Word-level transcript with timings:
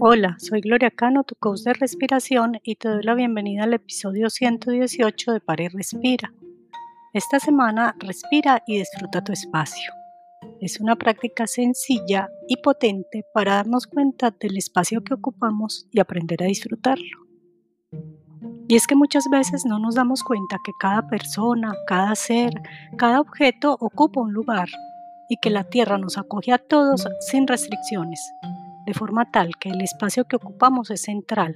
Hola, 0.00 0.36
soy 0.38 0.60
Gloria 0.60 0.92
Cano, 0.92 1.24
tu 1.24 1.34
coach 1.34 1.62
de 1.62 1.72
respiración 1.72 2.60
y 2.62 2.76
te 2.76 2.88
doy 2.88 3.02
la 3.02 3.14
bienvenida 3.14 3.64
al 3.64 3.74
episodio 3.74 4.30
118 4.30 5.32
de 5.32 5.40
Pare 5.40 5.68
Respira. 5.70 6.32
Esta 7.12 7.40
semana 7.40 7.96
respira 7.98 8.62
y 8.68 8.78
disfruta 8.78 9.24
tu 9.24 9.32
espacio. 9.32 9.92
Es 10.60 10.78
una 10.78 10.94
práctica 10.94 11.48
sencilla 11.48 12.28
y 12.46 12.58
potente 12.58 13.24
para 13.34 13.56
darnos 13.56 13.88
cuenta 13.88 14.30
del 14.30 14.56
espacio 14.56 15.02
que 15.02 15.14
ocupamos 15.14 15.88
y 15.90 15.98
aprender 15.98 16.44
a 16.44 16.46
disfrutarlo. 16.46 17.26
Y 18.68 18.76
es 18.76 18.86
que 18.86 18.94
muchas 18.94 19.28
veces 19.28 19.64
no 19.66 19.80
nos 19.80 19.96
damos 19.96 20.22
cuenta 20.22 20.58
que 20.64 20.70
cada 20.78 21.08
persona, 21.08 21.74
cada 21.88 22.14
ser, 22.14 22.52
cada 22.98 23.20
objeto 23.20 23.76
ocupa 23.80 24.20
un 24.20 24.32
lugar 24.32 24.68
y 25.28 25.38
que 25.38 25.50
la 25.50 25.64
Tierra 25.64 25.98
nos 25.98 26.18
acoge 26.18 26.52
a 26.52 26.58
todos 26.58 27.08
sin 27.18 27.48
restricciones, 27.48 28.20
de 28.88 28.94
forma 28.94 29.30
tal 29.30 29.50
que 29.60 29.68
el 29.68 29.82
espacio 29.82 30.24
que 30.24 30.36
ocupamos 30.36 30.90
es 30.90 31.02
central 31.02 31.54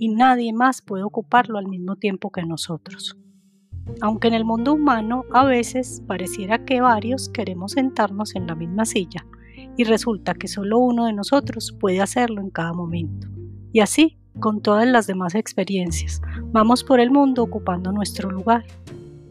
y 0.00 0.08
nadie 0.08 0.52
más 0.52 0.82
puede 0.82 1.04
ocuparlo 1.04 1.58
al 1.58 1.68
mismo 1.68 1.94
tiempo 1.94 2.32
que 2.32 2.42
nosotros. 2.42 3.16
Aunque 4.00 4.26
en 4.26 4.34
el 4.34 4.44
mundo 4.44 4.74
humano 4.74 5.22
a 5.32 5.44
veces 5.44 6.02
pareciera 6.08 6.64
que 6.64 6.80
varios 6.80 7.28
queremos 7.28 7.72
sentarnos 7.72 8.34
en 8.34 8.48
la 8.48 8.56
misma 8.56 8.84
silla 8.84 9.24
y 9.76 9.84
resulta 9.84 10.34
que 10.34 10.48
solo 10.48 10.80
uno 10.80 11.06
de 11.06 11.12
nosotros 11.12 11.72
puede 11.78 12.00
hacerlo 12.00 12.40
en 12.40 12.50
cada 12.50 12.72
momento. 12.72 13.28
Y 13.72 13.78
así 13.78 14.18
con 14.40 14.60
todas 14.60 14.88
las 14.88 15.06
demás 15.06 15.36
experiencias, 15.36 16.20
vamos 16.50 16.82
por 16.82 16.98
el 16.98 17.12
mundo 17.12 17.44
ocupando 17.44 17.92
nuestro 17.92 18.28
lugar. 18.28 18.64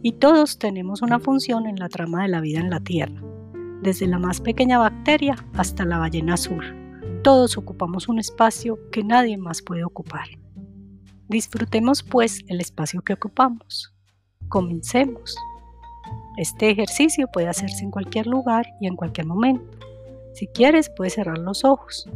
Y 0.01 0.13
todos 0.13 0.57
tenemos 0.57 1.01
una 1.01 1.19
función 1.19 1.67
en 1.67 1.75
la 1.75 1.89
trama 1.89 2.21
de 2.23 2.29
la 2.29 2.39
vida 2.39 2.61
en 2.61 2.69
la 2.69 2.79
Tierra 2.79 3.21
desde 3.81 4.07
la 4.07 4.19
más 4.19 4.39
pequeña 4.39 4.77
bacteria 4.77 5.35
hasta 5.55 5.83
la 5.85 5.97
ballena 5.97 6.35
azul. 6.35 6.80
Todos 7.23 7.55
ocupamos 7.55 8.09
un 8.09 8.17
espacio 8.17 8.79
que 8.91 9.03
nadie 9.03 9.37
más 9.37 9.61
puede 9.61 9.83
ocupar. 9.83 10.27
Disfrutemos 11.27 12.01
pues 12.01 12.39
el 12.47 12.59
espacio 12.59 13.03
que 13.03 13.13
ocupamos. 13.13 13.93
Comencemos. 14.49 15.37
Este 16.37 16.71
ejercicio 16.71 17.27
puede 17.31 17.47
hacerse 17.47 17.83
en 17.83 17.91
cualquier 17.91 18.25
lugar 18.25 18.65
y 18.79 18.87
en 18.87 18.95
cualquier 18.95 19.27
momento. 19.27 19.77
Si 20.33 20.47
quieres 20.47 20.89
puedes 20.89 21.13
cerrar 21.13 21.37
los 21.37 21.63
ojos 21.63 22.09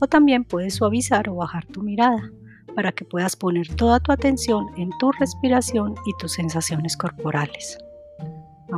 o 0.00 0.08
también 0.08 0.44
puedes 0.44 0.74
suavizar 0.74 1.28
o 1.28 1.36
bajar 1.36 1.64
tu 1.66 1.82
mirada 1.82 2.32
para 2.74 2.90
que 2.90 3.04
puedas 3.04 3.36
poner 3.36 3.68
toda 3.76 4.00
tu 4.00 4.10
atención 4.10 4.66
en 4.76 4.90
tu 4.98 5.12
respiración 5.12 5.94
y 6.06 6.12
tus 6.18 6.32
sensaciones 6.32 6.96
corporales. 6.96 7.78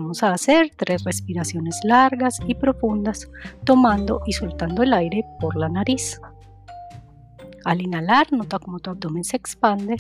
Vamos 0.07 0.23
a 0.23 0.35
hacer 0.35 0.71
tres 0.77 1.03
respiraciones 1.03 1.81
largas 1.83 2.39
y 2.47 2.55
profundas, 2.55 3.29
tomando 3.65 4.23
y 4.25 4.35
soltando 4.35 4.85
el 4.85 4.93
aire 4.93 5.25
por 5.41 5.57
la 5.57 5.69
nariz. 5.69 6.21
Al 7.65 7.83
inhalar, 7.83 8.33
nota 8.33 8.61
cómo 8.61 8.79
tu 8.79 8.91
abdomen 8.91 9.25
se 9.25 9.37
expande 9.37 9.97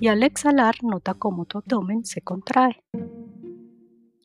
y 0.00 0.08
al 0.08 0.22
exhalar, 0.22 0.74
nota 0.82 1.14
cómo 1.14 1.46
tu 1.46 1.56
abdomen 1.56 2.04
se 2.04 2.20
contrae. 2.20 2.84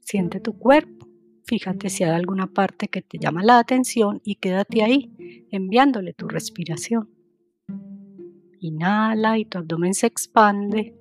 Siente 0.02 0.42
tu 0.42 0.60
cuerpo. 0.60 1.08
Fíjate 1.46 1.90
si 1.90 2.04
hay 2.04 2.12
alguna 2.12 2.48
parte 2.48 2.90
que 2.90 3.02
te 3.02 3.18
llama 3.18 3.46
la 3.46 3.60
atención 3.60 4.20
y 4.26 4.36
quédate 4.36 4.84
ahí, 4.84 5.48
enviándole 5.52 6.14
tu 6.14 6.28
respiración. 6.28 7.10
Inhala 8.60 9.38
y 9.38 9.46
tu 9.46 9.58
abdomen 9.58 9.94
se 9.94 10.08
expande. 10.08 10.98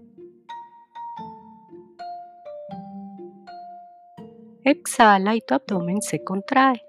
Exhala 4.64 5.34
y 5.34 5.40
tu 5.40 5.54
abdomen 5.54 6.00
se 6.02 6.22
contrae. 6.22 6.80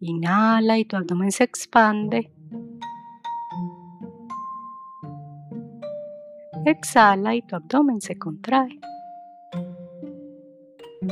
Inhala 0.00 0.78
y 0.78 0.86
tu 0.86 0.96
abdomen 0.96 1.30
se 1.32 1.44
expande. 1.44 2.32
Exhala 6.64 7.34
y 7.34 7.42
tu 7.42 7.56
abdomen 7.56 8.00
se 8.00 8.16
contrae. 8.16 8.80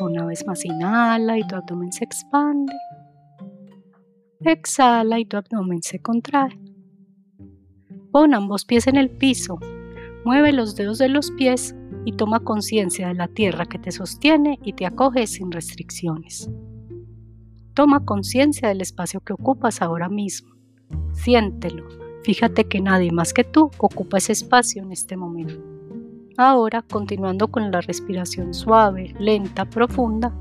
Una 0.00 0.24
vez 0.24 0.46
más 0.46 0.64
inhala 0.64 1.36
y 1.36 1.46
tu 1.46 1.54
abdomen 1.54 1.92
se 1.92 2.04
expande. 2.04 2.72
Exhala 4.40 5.18
y 5.18 5.26
tu 5.26 5.36
abdomen 5.36 5.82
se 5.82 6.00
contrae. 6.00 6.58
Pon 8.10 8.32
ambos 8.32 8.64
pies 8.64 8.86
en 8.86 8.96
el 8.96 9.10
piso. 9.10 9.58
Mueve 10.24 10.52
los 10.54 10.74
dedos 10.74 10.96
de 10.96 11.10
los 11.10 11.30
pies 11.32 11.76
y 12.04 12.12
toma 12.12 12.40
conciencia 12.40 13.08
de 13.08 13.14
la 13.14 13.28
tierra 13.28 13.66
que 13.66 13.78
te 13.78 13.92
sostiene 13.92 14.58
y 14.62 14.74
te 14.74 14.86
acoge 14.86 15.26
sin 15.26 15.50
restricciones. 15.50 16.50
Toma 17.74 18.04
conciencia 18.04 18.68
del 18.68 18.80
espacio 18.80 19.20
que 19.20 19.32
ocupas 19.32 19.82
ahora 19.82 20.08
mismo. 20.08 20.54
Siéntelo. 21.12 21.86
Fíjate 22.22 22.64
que 22.64 22.80
nadie 22.80 23.12
más 23.12 23.34
que 23.34 23.44
tú 23.44 23.70
ocupa 23.78 24.18
ese 24.18 24.32
espacio 24.32 24.82
en 24.82 24.92
este 24.92 25.16
momento. 25.16 25.62
Ahora, 26.36 26.82
continuando 26.82 27.48
con 27.48 27.70
la 27.70 27.80
respiración 27.80 28.54
suave, 28.54 29.14
lenta, 29.18 29.64
profunda, 29.64 30.34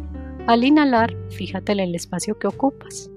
al 0.47 0.63
inhalar, 0.63 1.15
fíjate 1.29 1.71
en 1.71 1.79
el 1.79 1.95
espacio 1.95 2.37
que 2.37 2.47
ocupas. 2.47 3.09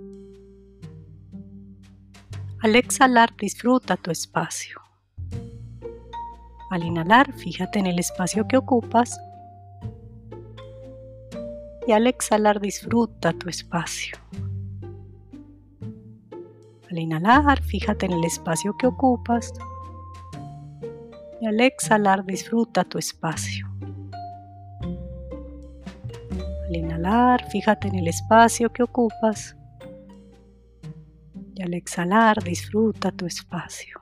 Al 2.60 2.76
exhalar, 2.76 3.34
disfruta 3.36 3.96
tu 3.96 4.10
espacio. 4.10 4.85
Al 6.70 6.84
inhalar, 6.84 7.32
fíjate 7.32 7.78
en 7.78 7.86
el 7.86 7.98
espacio 7.98 8.46
que 8.48 8.56
ocupas 8.56 9.20
y 11.86 11.92
al 11.92 12.08
exhalar 12.08 12.60
disfruta 12.60 13.32
tu 13.32 13.48
espacio. 13.48 14.18
Al 16.90 16.98
inhalar, 16.98 17.62
fíjate 17.62 18.06
en 18.06 18.12
el 18.12 18.24
espacio 18.24 18.76
que 18.76 18.88
ocupas 18.88 19.52
y 21.40 21.46
al 21.46 21.60
exhalar 21.60 22.24
disfruta 22.24 22.82
tu 22.82 22.98
espacio. 22.98 23.68
Al 26.66 26.74
inhalar, 26.74 27.48
fíjate 27.48 27.86
en 27.86 27.96
el 27.96 28.08
espacio 28.08 28.72
que 28.72 28.82
ocupas 28.82 29.56
y 31.54 31.62
al 31.62 31.74
exhalar 31.74 32.42
disfruta 32.42 33.12
tu 33.12 33.26
espacio. 33.26 34.00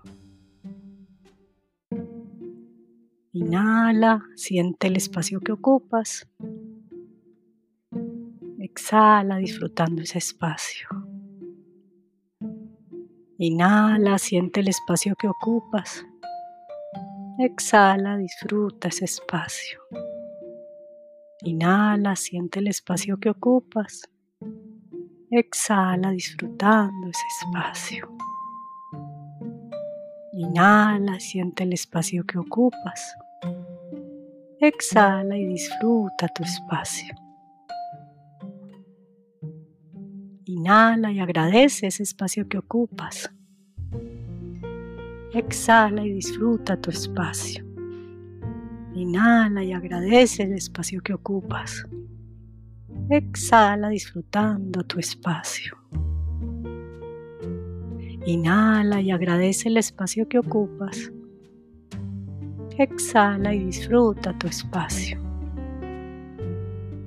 Inhala, 3.36 4.22
siente 4.36 4.86
el 4.86 4.94
espacio 4.94 5.40
que 5.40 5.50
ocupas. 5.50 6.24
Exhala 8.60 9.38
disfrutando 9.38 10.02
ese 10.02 10.18
espacio. 10.18 10.88
Inhala, 13.38 14.18
siente 14.18 14.60
el 14.60 14.68
espacio 14.68 15.16
que 15.16 15.26
ocupas. 15.26 16.06
Exhala, 17.40 18.18
disfruta 18.18 18.86
ese 18.86 19.06
espacio. 19.06 19.80
Inhala, 21.42 22.14
siente 22.14 22.60
el 22.60 22.68
espacio 22.68 23.18
que 23.18 23.30
ocupas. 23.30 24.02
Exhala 25.28 26.12
disfrutando 26.12 27.08
ese 27.08 27.26
espacio. 27.40 28.16
Inhala, 30.34 31.18
siente 31.18 31.64
el 31.64 31.72
espacio 31.72 32.24
que 32.24 32.38
ocupas. 32.38 33.16
Exhala 34.66 35.36
y 35.36 35.44
disfruta 35.44 36.26
tu 36.28 36.42
espacio. 36.42 37.14
Inhala 40.46 41.12
y 41.12 41.20
agradece 41.20 41.88
ese 41.88 42.02
espacio 42.02 42.48
que 42.48 42.56
ocupas. 42.56 43.30
Exhala 45.34 46.06
y 46.06 46.14
disfruta 46.14 46.78
tu 46.78 46.88
espacio. 46.88 47.62
Inhala 48.94 49.62
y 49.62 49.74
agradece 49.74 50.44
el 50.44 50.54
espacio 50.54 51.02
que 51.02 51.12
ocupas. 51.12 51.86
Exhala 53.10 53.90
disfrutando 53.90 54.82
tu 54.84 54.98
espacio. 54.98 55.76
Inhala 58.24 59.02
y 59.02 59.10
agradece 59.10 59.68
el 59.68 59.76
espacio 59.76 60.26
que 60.26 60.38
ocupas. 60.38 61.12
Exhala 62.76 63.54
y 63.54 63.66
disfruta 63.66 64.36
tu 64.36 64.48
espacio. 64.48 65.20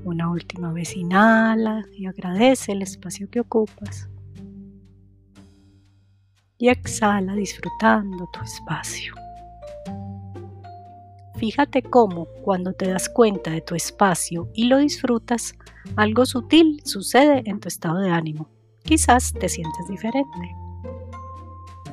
Una 0.06 0.30
última 0.32 0.72
vez 0.72 0.96
inhala 0.96 1.84
y 1.94 2.06
agradece 2.06 2.72
el 2.72 2.84
espacio 2.84 3.30
que 3.30 3.42
ocupas. 3.42 4.08
Y 6.58 6.70
exhala 6.70 7.36
disfrutando 7.36 8.30
tu 8.32 8.40
espacio. 8.40 9.14
Fíjate 11.36 11.84
cómo 11.84 12.28
cuando 12.44 12.72
te 12.72 12.88
das 12.88 13.10
cuenta 13.10 13.52
de 13.52 13.60
tu 13.60 13.76
espacio 13.76 14.50
y 14.54 14.68
lo 14.68 14.78
disfrutas, 14.78 15.54
algo 15.98 16.26
sutil 16.26 16.82
sucede 16.86 17.44
en 17.46 17.60
tu 17.60 17.68
estado 17.68 18.00
de 18.00 18.10
ánimo. 18.10 18.50
Quizás 18.84 19.34
te 19.34 19.50
sientes 19.50 19.86
diferente. 19.90 20.56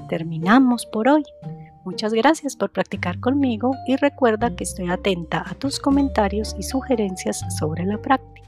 Terminamos 0.09 0.87
por 0.87 1.09
hoy. 1.09 1.25
Muchas 1.85 2.15
gracias 2.15 2.57
por 2.57 2.71
practicar 2.71 3.21
conmigo 3.21 3.73
y 3.87 3.97
recuerda 3.97 4.57
que 4.57 4.65
estoy 4.65 4.89
atenta 4.89 5.45
a 5.47 5.55
tus 5.55 5.79
comentarios 5.79 6.57
y 6.59 6.63
sugerencias 6.63 7.45
sobre 7.59 7.85
la 7.85 7.99
práctica. 7.99 8.44